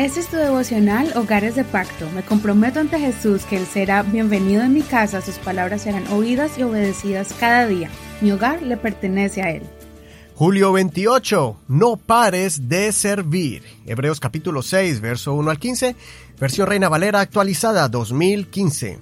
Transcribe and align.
Este 0.00 0.20
es 0.20 0.28
tu 0.28 0.38
devocional 0.38 1.12
Hogares 1.14 1.56
de 1.56 1.62
Pacto. 1.62 2.08
Me 2.14 2.22
comprometo 2.22 2.80
ante 2.80 2.98
Jesús 2.98 3.44
que 3.44 3.58
Él 3.58 3.66
será 3.66 4.02
bienvenido 4.02 4.62
en 4.62 4.72
mi 4.72 4.80
casa, 4.80 5.20
sus 5.20 5.34
palabras 5.34 5.82
serán 5.82 6.06
oídas 6.08 6.56
y 6.56 6.62
obedecidas 6.62 7.34
cada 7.38 7.66
día. 7.66 7.90
Mi 8.22 8.32
hogar 8.32 8.62
le 8.62 8.78
pertenece 8.78 9.42
a 9.42 9.50
Él. 9.50 9.62
Julio 10.34 10.72
28. 10.72 11.54
No 11.68 11.98
pares 11.98 12.70
de 12.70 12.92
servir. 12.92 13.62
Hebreos 13.84 14.20
capítulo 14.20 14.62
6, 14.62 15.02
verso 15.02 15.34
1 15.34 15.50
al 15.50 15.58
15. 15.58 15.94
Versión 16.40 16.66
Reina 16.66 16.88
Valera 16.88 17.20
actualizada 17.20 17.86
2015. 17.90 19.00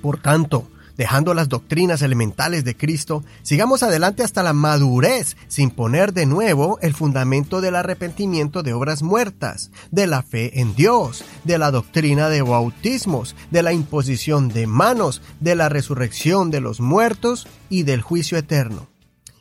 Por 0.00 0.18
tanto, 0.18 0.68
dejando 0.96 1.34
las 1.34 1.48
doctrinas 1.48 2.02
elementales 2.02 2.64
de 2.64 2.76
Cristo, 2.76 3.24
sigamos 3.42 3.82
adelante 3.82 4.22
hasta 4.22 4.42
la 4.42 4.52
madurez, 4.52 5.36
sin 5.48 5.70
poner 5.70 6.12
de 6.12 6.26
nuevo 6.26 6.78
el 6.82 6.94
fundamento 6.94 7.60
del 7.60 7.76
arrepentimiento 7.76 8.62
de 8.62 8.72
obras 8.72 9.02
muertas, 9.02 9.70
de 9.90 10.06
la 10.06 10.22
fe 10.22 10.60
en 10.60 10.74
Dios, 10.74 11.24
de 11.44 11.58
la 11.58 11.70
doctrina 11.70 12.28
de 12.28 12.42
bautismos, 12.42 13.34
de 13.50 13.62
la 13.62 13.72
imposición 13.72 14.48
de 14.48 14.66
manos, 14.66 15.22
de 15.40 15.54
la 15.54 15.68
resurrección 15.68 16.50
de 16.50 16.60
los 16.60 16.80
muertos 16.80 17.46
y 17.68 17.82
del 17.82 18.02
juicio 18.02 18.38
eterno. 18.38 18.88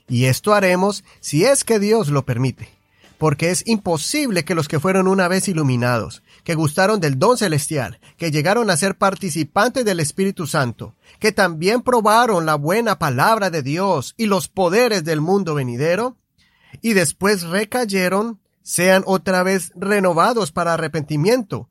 Y 0.08 0.26
esto 0.26 0.54
haremos 0.54 1.04
si 1.20 1.46
es 1.46 1.64
que 1.64 1.80
Dios 1.80 2.10
lo 2.10 2.26
permite 2.26 2.70
porque 3.24 3.52
es 3.52 3.66
imposible 3.68 4.44
que 4.44 4.54
los 4.54 4.68
que 4.68 4.82
fueron 4.82 5.08
una 5.08 5.30
vez 5.30 5.48
iluminados, 5.48 6.23
que 6.44 6.56
gustaron 6.56 7.00
del 7.00 7.20
don 7.20 7.38
celestial, 7.38 8.00
que 8.18 8.32
llegaron 8.32 8.70
a 8.70 8.78
ser 8.78 8.98
participantes 8.98 9.86
del 9.86 10.00
Espíritu 10.00 10.48
Santo, 10.48 10.96
que 11.20 11.32
también 11.32 11.82
probaron 11.82 12.46
la 12.46 12.56
buena 12.56 13.00
palabra 13.00 13.50
de 13.50 13.64
Dios 13.64 14.14
y 14.18 14.26
los 14.26 14.48
poderes 14.48 15.04
del 15.04 15.22
mundo 15.22 15.56
venidero, 15.56 16.18
y 16.82 16.94
después 16.94 17.44
recayeron, 17.44 18.40
sean 18.62 19.04
otra 19.06 19.44
vez 19.44 19.72
renovados 19.76 20.52
para 20.52 20.74
arrepentimiento, 20.74 21.70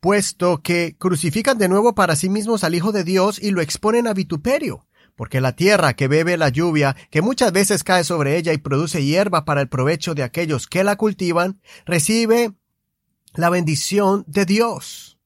puesto 0.00 0.62
que 0.62 0.96
crucifican 0.98 1.58
de 1.58 1.68
nuevo 1.68 1.94
para 1.94 2.16
sí 2.16 2.28
mismos 2.28 2.64
al 2.64 2.74
Hijo 2.74 2.92
de 2.92 3.04
Dios 3.04 3.38
y 3.40 3.50
lo 3.50 3.60
exponen 3.60 4.06
a 4.06 4.14
vituperio 4.14 4.86
porque 5.20 5.42
la 5.42 5.54
tierra 5.54 5.92
que 5.92 6.08
bebe 6.08 6.38
la 6.38 6.48
lluvia, 6.48 6.96
que 7.10 7.20
muchas 7.20 7.52
veces 7.52 7.84
cae 7.84 8.04
sobre 8.04 8.38
ella 8.38 8.54
y 8.54 8.56
produce 8.56 9.04
hierba 9.04 9.44
para 9.44 9.60
el 9.60 9.68
provecho 9.68 10.14
de 10.14 10.22
aquellos 10.22 10.66
que 10.66 10.82
la 10.82 10.96
cultivan, 10.96 11.60
recibe 11.84 12.54
la 13.34 13.50
bendición 13.50 14.24
de 14.26 14.44
Dios. 14.44 15.18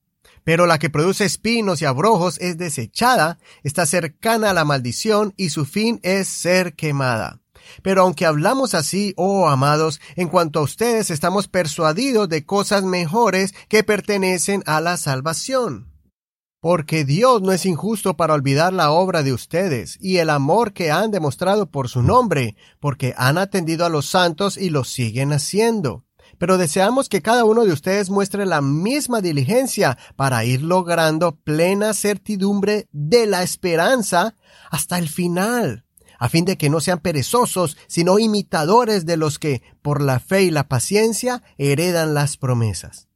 Pero 0.44 0.66
la 0.66 0.78
que 0.78 0.90
produce 0.90 1.24
espinos 1.24 1.80
y 1.80 1.86
abrojos 1.86 2.38
es 2.40 2.58
desechada, 2.58 3.38
está 3.62 3.86
cercana 3.86 4.50
a 4.50 4.54
la 4.54 4.64
maldición 4.64 5.32
y 5.36 5.50
su 5.50 5.64
fin 5.64 6.00
es 6.02 6.28
ser 6.28 6.74
quemada. 6.74 7.40
Pero 7.82 8.02
aunque 8.02 8.26
hablamos 8.26 8.74
así, 8.74 9.14
oh 9.16 9.48
amados, 9.48 10.00
en 10.16 10.28
cuanto 10.28 10.58
a 10.58 10.62
ustedes 10.62 11.10
estamos 11.10 11.48
persuadidos 11.48 12.28
de 12.28 12.44
cosas 12.44 12.84
mejores 12.84 13.54
que 13.68 13.84
pertenecen 13.84 14.62
a 14.66 14.80
la 14.82 14.98
salvación 14.98 15.94
porque 16.64 17.04
Dios 17.04 17.42
no 17.42 17.52
es 17.52 17.66
injusto 17.66 18.16
para 18.16 18.32
olvidar 18.32 18.72
la 18.72 18.90
obra 18.90 19.22
de 19.22 19.34
ustedes 19.34 19.98
y 20.00 20.16
el 20.16 20.30
amor 20.30 20.72
que 20.72 20.90
han 20.90 21.10
demostrado 21.10 21.66
por 21.66 21.90
su 21.90 22.02
nombre, 22.02 22.56
porque 22.80 23.12
han 23.18 23.36
atendido 23.36 23.84
a 23.84 23.90
los 23.90 24.06
santos 24.06 24.56
y 24.56 24.70
lo 24.70 24.82
siguen 24.84 25.34
haciendo. 25.34 26.06
Pero 26.38 26.58
deseamos 26.58 27.08
que 27.08 27.22
cada 27.22 27.44
uno 27.44 27.64
de 27.64 27.72
ustedes 27.72 28.10
muestre 28.10 28.46
la 28.46 28.60
misma 28.60 29.20
diligencia 29.20 29.98
para 30.16 30.44
ir 30.44 30.62
logrando 30.62 31.36
plena 31.36 31.94
certidumbre 31.94 32.88
de 32.92 33.26
la 33.26 33.42
esperanza 33.42 34.36
hasta 34.70 34.98
el 34.98 35.08
final, 35.08 35.84
a 36.18 36.28
fin 36.28 36.44
de 36.44 36.56
que 36.56 36.70
no 36.70 36.80
sean 36.80 37.00
perezosos, 37.00 37.76
sino 37.86 38.18
imitadores 38.18 39.06
de 39.06 39.16
los 39.16 39.38
que, 39.38 39.62
por 39.82 40.00
la 40.00 40.20
fe 40.20 40.42
y 40.42 40.50
la 40.50 40.68
paciencia, 40.68 41.42
heredan 41.58 42.14
las 42.14 42.36
promesas. 42.36 43.08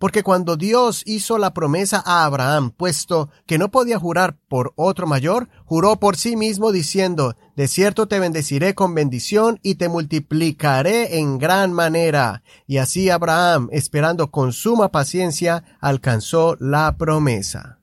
Porque 0.00 0.22
cuando 0.22 0.56
Dios 0.56 1.02
hizo 1.04 1.36
la 1.36 1.52
promesa 1.52 2.02
a 2.06 2.24
Abraham, 2.24 2.70
puesto 2.70 3.28
que 3.44 3.58
no 3.58 3.70
podía 3.70 3.98
jurar 3.98 4.38
por 4.48 4.72
otro 4.74 5.06
mayor, 5.06 5.50
juró 5.66 6.00
por 6.00 6.16
sí 6.16 6.36
mismo 6.36 6.72
diciendo, 6.72 7.36
De 7.54 7.68
cierto 7.68 8.08
te 8.08 8.18
bendeciré 8.18 8.74
con 8.74 8.94
bendición 8.94 9.60
y 9.62 9.74
te 9.74 9.90
multiplicaré 9.90 11.18
en 11.18 11.36
gran 11.36 11.74
manera. 11.74 12.42
Y 12.66 12.78
así 12.78 13.10
Abraham, 13.10 13.68
esperando 13.72 14.30
con 14.30 14.54
suma 14.54 14.90
paciencia, 14.90 15.64
alcanzó 15.82 16.56
la 16.58 16.96
promesa. 16.96 17.78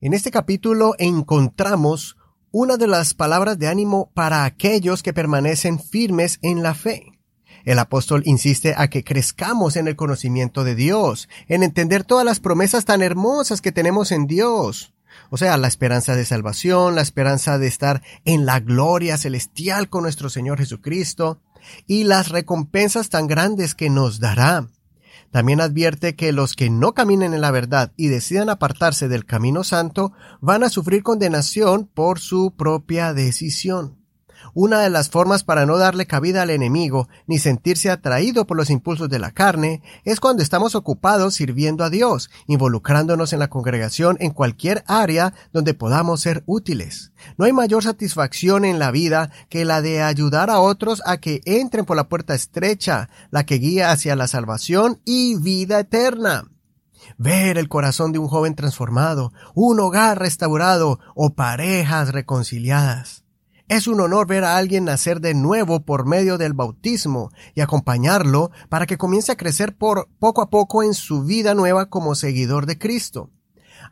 En 0.00 0.14
este 0.14 0.30
capítulo 0.30 0.94
encontramos 0.96 2.16
una 2.50 2.78
de 2.78 2.86
las 2.86 3.12
palabras 3.12 3.58
de 3.58 3.68
ánimo 3.68 4.10
para 4.14 4.46
aquellos 4.46 5.02
que 5.02 5.12
permanecen 5.12 5.78
firmes 5.78 6.38
en 6.40 6.62
la 6.62 6.72
fe. 6.72 7.17
El 7.64 7.78
apóstol 7.78 8.22
insiste 8.24 8.74
a 8.76 8.88
que 8.88 9.04
crezcamos 9.04 9.76
en 9.76 9.88
el 9.88 9.96
conocimiento 9.96 10.64
de 10.64 10.74
Dios, 10.74 11.28
en 11.48 11.62
entender 11.62 12.04
todas 12.04 12.24
las 12.24 12.40
promesas 12.40 12.84
tan 12.84 13.02
hermosas 13.02 13.60
que 13.60 13.72
tenemos 13.72 14.12
en 14.12 14.26
Dios. 14.26 14.94
O 15.30 15.36
sea, 15.36 15.56
la 15.56 15.68
esperanza 15.68 16.14
de 16.14 16.24
salvación, 16.24 16.94
la 16.94 17.02
esperanza 17.02 17.58
de 17.58 17.66
estar 17.66 18.02
en 18.24 18.46
la 18.46 18.60
gloria 18.60 19.18
celestial 19.18 19.88
con 19.88 20.02
nuestro 20.02 20.30
Señor 20.30 20.58
Jesucristo, 20.58 21.40
y 21.86 22.04
las 22.04 22.28
recompensas 22.28 23.08
tan 23.10 23.26
grandes 23.26 23.74
que 23.74 23.90
nos 23.90 24.20
dará. 24.20 24.68
También 25.30 25.60
advierte 25.60 26.14
que 26.16 26.32
los 26.32 26.54
que 26.54 26.70
no 26.70 26.94
caminen 26.94 27.34
en 27.34 27.42
la 27.42 27.50
verdad 27.50 27.92
y 27.96 28.08
decidan 28.08 28.48
apartarse 28.48 29.08
del 29.08 29.26
camino 29.26 29.62
santo 29.62 30.12
van 30.40 30.64
a 30.64 30.70
sufrir 30.70 31.02
condenación 31.02 31.86
por 31.86 32.18
su 32.18 32.54
propia 32.56 33.12
decisión. 33.12 33.97
Una 34.54 34.80
de 34.80 34.90
las 34.90 35.10
formas 35.10 35.44
para 35.44 35.66
no 35.66 35.78
darle 35.78 36.06
cabida 36.06 36.42
al 36.42 36.50
enemigo 36.50 37.08
ni 37.26 37.38
sentirse 37.38 37.90
atraído 37.90 38.46
por 38.46 38.56
los 38.56 38.70
impulsos 38.70 39.08
de 39.08 39.18
la 39.18 39.30
carne 39.30 39.82
es 40.04 40.20
cuando 40.20 40.42
estamos 40.42 40.74
ocupados 40.74 41.34
sirviendo 41.34 41.84
a 41.84 41.90
Dios, 41.90 42.30
involucrándonos 42.46 43.32
en 43.32 43.38
la 43.38 43.50
congregación 43.50 44.16
en 44.20 44.32
cualquier 44.32 44.84
área 44.86 45.34
donde 45.52 45.74
podamos 45.74 46.20
ser 46.20 46.42
útiles. 46.46 47.12
No 47.36 47.44
hay 47.44 47.52
mayor 47.52 47.82
satisfacción 47.82 48.64
en 48.64 48.78
la 48.78 48.90
vida 48.90 49.30
que 49.48 49.64
la 49.64 49.82
de 49.82 50.02
ayudar 50.02 50.50
a 50.50 50.60
otros 50.60 51.02
a 51.04 51.18
que 51.18 51.40
entren 51.44 51.84
por 51.84 51.96
la 51.96 52.08
puerta 52.08 52.34
estrecha, 52.34 53.08
la 53.30 53.44
que 53.44 53.56
guía 53.56 53.90
hacia 53.90 54.16
la 54.16 54.28
salvación 54.28 55.00
y 55.04 55.36
vida 55.36 55.80
eterna 55.80 56.44
ver 57.16 57.58
el 57.58 57.68
corazón 57.68 58.12
de 58.12 58.18
un 58.18 58.28
joven 58.28 58.54
transformado, 58.54 59.32
un 59.54 59.80
hogar 59.80 60.18
restaurado 60.18 61.00
o 61.14 61.34
parejas 61.34 62.12
reconciliadas. 62.12 63.24
Es 63.68 63.86
un 63.86 64.00
honor 64.00 64.26
ver 64.26 64.44
a 64.44 64.56
alguien 64.56 64.86
nacer 64.86 65.20
de 65.20 65.34
nuevo 65.34 65.80
por 65.80 66.06
medio 66.06 66.38
del 66.38 66.54
bautismo 66.54 67.30
y 67.54 67.60
acompañarlo 67.60 68.50
para 68.70 68.86
que 68.86 68.96
comience 68.96 69.32
a 69.32 69.36
crecer 69.36 69.76
por 69.76 70.08
poco 70.18 70.40
a 70.40 70.48
poco 70.48 70.82
en 70.82 70.94
su 70.94 71.22
vida 71.22 71.52
nueva 71.52 71.90
como 71.90 72.14
seguidor 72.14 72.64
de 72.64 72.78
Cristo. 72.78 73.28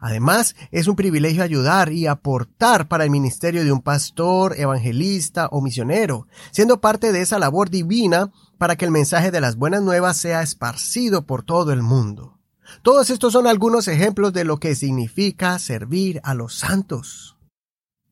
Además, 0.00 0.56
es 0.70 0.88
un 0.88 0.96
privilegio 0.96 1.42
ayudar 1.42 1.92
y 1.92 2.06
aportar 2.06 2.88
para 2.88 3.04
el 3.04 3.10
ministerio 3.10 3.64
de 3.64 3.72
un 3.72 3.82
pastor, 3.82 4.58
evangelista 4.58 5.48
o 5.50 5.60
misionero, 5.60 6.26
siendo 6.52 6.80
parte 6.80 7.12
de 7.12 7.20
esa 7.20 7.38
labor 7.38 7.68
divina 7.68 8.32
para 8.56 8.76
que 8.76 8.86
el 8.86 8.90
mensaje 8.90 9.30
de 9.30 9.42
las 9.42 9.56
buenas 9.56 9.82
nuevas 9.82 10.16
sea 10.16 10.40
esparcido 10.40 11.26
por 11.26 11.42
todo 11.42 11.74
el 11.74 11.82
mundo. 11.82 12.38
Todos 12.82 13.10
estos 13.10 13.34
son 13.34 13.46
algunos 13.46 13.88
ejemplos 13.88 14.32
de 14.32 14.44
lo 14.44 14.56
que 14.56 14.74
significa 14.74 15.58
servir 15.58 16.20
a 16.24 16.32
los 16.32 16.54
santos. 16.54 17.35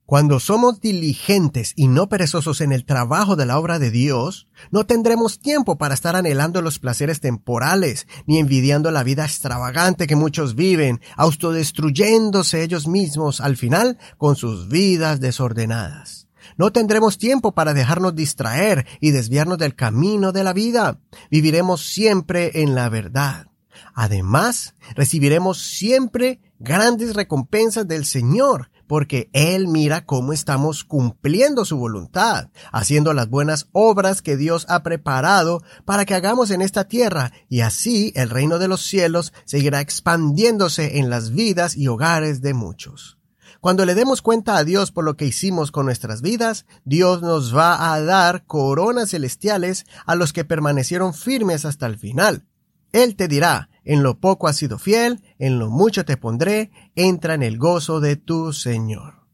Cuando 0.06 0.38
somos 0.38 0.82
diligentes 0.82 1.72
y 1.76 1.88
no 1.88 2.10
perezosos 2.10 2.60
en 2.60 2.72
el 2.72 2.84
trabajo 2.84 3.36
de 3.36 3.46
la 3.46 3.58
obra 3.58 3.78
de 3.78 3.90
Dios, 3.90 4.48
no 4.70 4.84
tendremos 4.84 5.40
tiempo 5.40 5.78
para 5.78 5.94
estar 5.94 6.14
anhelando 6.14 6.60
los 6.60 6.78
placeres 6.78 7.20
temporales, 7.20 8.06
ni 8.26 8.38
envidiando 8.38 8.90
la 8.90 9.02
vida 9.02 9.24
extravagante 9.24 10.06
que 10.06 10.14
muchos 10.14 10.56
viven, 10.56 11.00
autodestruyéndose 11.16 12.62
ellos 12.62 12.86
mismos 12.86 13.40
al 13.40 13.56
final 13.56 13.96
con 14.18 14.36
sus 14.36 14.68
vidas 14.68 15.20
desordenadas. 15.20 16.28
No 16.58 16.70
tendremos 16.70 17.16
tiempo 17.16 17.52
para 17.52 17.72
dejarnos 17.72 18.14
distraer 18.14 18.86
y 19.00 19.10
desviarnos 19.10 19.56
del 19.56 19.74
camino 19.74 20.32
de 20.32 20.44
la 20.44 20.52
vida. 20.52 21.00
Viviremos 21.30 21.80
siempre 21.80 22.60
en 22.62 22.74
la 22.74 22.90
verdad. 22.90 23.46
Además, 23.94 24.74
recibiremos 24.94 25.62
siempre 25.62 26.40
grandes 26.58 27.14
recompensas 27.14 27.88
del 27.88 28.04
Señor, 28.04 28.70
porque 28.94 29.28
Él 29.32 29.66
mira 29.66 30.06
cómo 30.06 30.32
estamos 30.32 30.84
cumpliendo 30.84 31.64
su 31.64 31.76
voluntad, 31.76 32.50
haciendo 32.70 33.12
las 33.12 33.28
buenas 33.28 33.66
obras 33.72 34.22
que 34.22 34.36
Dios 34.36 34.66
ha 34.68 34.84
preparado 34.84 35.64
para 35.84 36.04
que 36.04 36.14
hagamos 36.14 36.52
en 36.52 36.62
esta 36.62 36.84
tierra, 36.84 37.32
y 37.48 37.62
así 37.62 38.12
el 38.14 38.30
reino 38.30 38.60
de 38.60 38.68
los 38.68 38.82
cielos 38.82 39.32
seguirá 39.46 39.80
expandiéndose 39.80 41.00
en 41.00 41.10
las 41.10 41.32
vidas 41.32 41.76
y 41.76 41.88
hogares 41.88 42.40
de 42.40 42.54
muchos. 42.54 43.18
Cuando 43.60 43.84
le 43.84 43.96
demos 43.96 44.22
cuenta 44.22 44.58
a 44.58 44.62
Dios 44.62 44.92
por 44.92 45.02
lo 45.02 45.16
que 45.16 45.26
hicimos 45.26 45.72
con 45.72 45.86
nuestras 45.86 46.22
vidas, 46.22 46.64
Dios 46.84 47.20
nos 47.20 47.52
va 47.52 47.92
a 47.94 48.00
dar 48.00 48.46
coronas 48.46 49.10
celestiales 49.10 49.86
a 50.06 50.14
los 50.14 50.32
que 50.32 50.44
permanecieron 50.44 51.14
firmes 51.14 51.64
hasta 51.64 51.86
el 51.86 51.98
final. 51.98 52.46
Él 52.92 53.16
te 53.16 53.26
dirá, 53.26 53.70
en 53.84 54.02
lo 54.02 54.18
poco 54.18 54.48
has 54.48 54.56
sido 54.56 54.78
fiel, 54.78 55.22
en 55.38 55.58
lo 55.58 55.70
mucho 55.70 56.04
te 56.04 56.16
pondré, 56.16 56.70
entra 56.94 57.34
en 57.34 57.42
el 57.42 57.58
gozo 57.58 58.00
de 58.00 58.16
tu 58.16 58.52
Señor. 58.52 59.26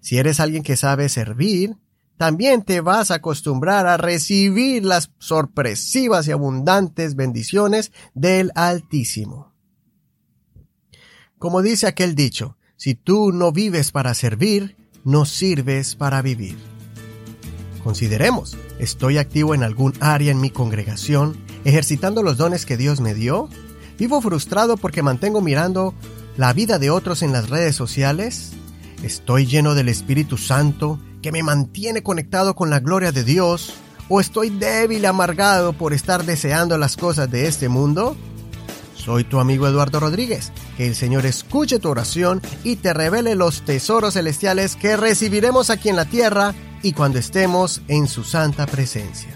Si 0.00 0.18
eres 0.18 0.38
alguien 0.40 0.62
que 0.62 0.76
sabe 0.76 1.08
servir, 1.08 1.76
también 2.16 2.62
te 2.62 2.80
vas 2.80 3.10
a 3.10 3.16
acostumbrar 3.16 3.86
a 3.86 3.96
recibir 3.96 4.84
las 4.84 5.10
sorpresivas 5.18 6.28
y 6.28 6.32
abundantes 6.32 7.14
bendiciones 7.14 7.92
del 8.14 8.52
Altísimo. 8.54 9.54
Como 11.38 11.62
dice 11.62 11.86
aquel 11.86 12.14
dicho, 12.14 12.56
si 12.76 12.94
tú 12.94 13.32
no 13.32 13.52
vives 13.52 13.92
para 13.92 14.14
servir, 14.14 14.76
no 15.04 15.24
sirves 15.24 15.94
para 15.94 16.22
vivir. 16.22 16.56
Consideremos, 17.84 18.56
¿estoy 18.78 19.18
activo 19.18 19.54
en 19.54 19.62
algún 19.62 19.92
área 20.00 20.32
en 20.32 20.40
mi 20.40 20.50
congregación, 20.50 21.36
ejercitando 21.64 22.22
los 22.22 22.36
dones 22.36 22.66
que 22.66 22.76
Dios 22.76 23.00
me 23.00 23.14
dio? 23.14 23.48
¿Vivo 23.98 24.20
frustrado 24.20 24.76
porque 24.76 25.02
mantengo 25.02 25.40
mirando 25.40 25.94
la 26.36 26.52
vida 26.52 26.78
de 26.78 26.90
otros 26.90 27.22
en 27.22 27.32
las 27.32 27.48
redes 27.48 27.74
sociales? 27.74 28.52
¿Estoy 29.02 29.46
lleno 29.46 29.74
del 29.74 29.88
Espíritu 29.88 30.36
Santo 30.36 30.98
que 31.22 31.32
me 31.32 31.42
mantiene 31.42 32.02
conectado 32.02 32.54
con 32.54 32.68
la 32.68 32.80
gloria 32.80 33.12
de 33.12 33.24
Dios? 33.24 33.74
¿O 34.08 34.20
estoy 34.20 34.50
débil 34.50 35.02
y 35.02 35.06
amargado 35.06 35.72
por 35.72 35.92
estar 35.92 36.24
deseando 36.24 36.76
las 36.78 36.96
cosas 36.96 37.30
de 37.30 37.46
este 37.46 37.68
mundo? 37.68 38.16
Soy 38.94 39.24
tu 39.24 39.38
amigo 39.38 39.66
Eduardo 39.66 40.00
Rodríguez. 40.00 40.52
Que 40.76 40.86
el 40.86 40.94
Señor 40.94 41.24
escuche 41.26 41.78
tu 41.78 41.88
oración 41.88 42.42
y 42.64 42.76
te 42.76 42.92
revele 42.92 43.34
los 43.34 43.62
tesoros 43.62 44.14
celestiales 44.14 44.76
que 44.76 44.96
recibiremos 44.96 45.70
aquí 45.70 45.88
en 45.88 45.96
la 45.96 46.04
tierra 46.04 46.54
y 46.82 46.92
cuando 46.92 47.18
estemos 47.18 47.80
en 47.88 48.08
su 48.08 48.24
santa 48.24 48.66
presencia. 48.66 49.35